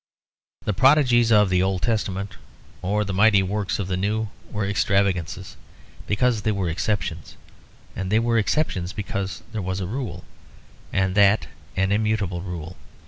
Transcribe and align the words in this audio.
The 0.65 0.73
prodigies 0.73 1.31
of 1.31 1.51
the 1.51 1.61
Old 1.61 1.83
Testament 1.83 2.35
or 2.81 3.05
the 3.05 3.13
mighty 3.13 3.43
works 3.43 3.77
of 3.77 3.87
the 3.87 3.95
New 3.97 4.29
were 4.49 4.65
extravagances 4.67 5.57
because 6.07 6.41
they 6.41 6.51
were 6.51 6.69
exceptions; 6.71 7.35
and 7.95 8.11
they 8.11 8.17
were 8.17 8.39
exceptions 8.39 8.93
because 8.93 9.43
there 9.51 9.61
was 9.61 9.79
a 9.79 9.85
rule, 9.85 10.23
and 10.91 11.13
that 11.13 11.45
an 11.77 11.91
immutable 11.91 12.41
rule. 12.41 12.77